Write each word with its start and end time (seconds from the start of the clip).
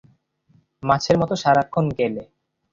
মাছের 0.83 1.15
মত 1.17 1.31
সারাক্ষণ 1.43 1.85
গেলে! 1.99 2.23